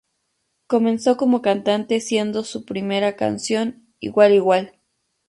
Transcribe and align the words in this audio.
Comenzó 0.65 1.15
como 1.15 1.43
cantante 1.43 1.99
siendo 1.99 2.43
su 2.43 2.65
primera 2.65 3.15
canción 3.15 3.85
"Igual 3.99 4.33
igual". 4.33 4.79